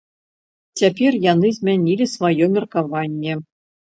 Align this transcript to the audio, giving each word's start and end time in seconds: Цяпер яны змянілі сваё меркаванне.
Цяпер 0.79 1.17
яны 1.25 1.51
змянілі 1.59 2.07
сваё 2.15 2.45
меркаванне. 2.57 3.37